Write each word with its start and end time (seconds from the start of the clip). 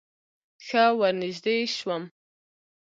ښه 0.65 0.83
ورنژدې 0.99 1.55
سوم. 1.77 2.03